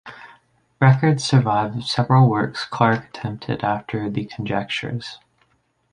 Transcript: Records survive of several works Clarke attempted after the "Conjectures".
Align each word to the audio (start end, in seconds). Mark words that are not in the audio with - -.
Records 0.81 1.23
survive 1.23 1.75
of 1.75 1.83
several 1.85 2.27
works 2.27 2.65
Clarke 2.65 3.05
attempted 3.09 3.63
after 3.63 4.09
the 4.09 4.25
"Conjectures". 4.25 5.19